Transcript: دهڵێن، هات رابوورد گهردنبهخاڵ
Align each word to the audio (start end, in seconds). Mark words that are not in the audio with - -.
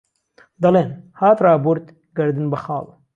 دهڵێن، 0.61 0.89
هات 1.19 1.37
رابوورد 1.45 1.85
گهردنبهخاڵ 2.15 2.85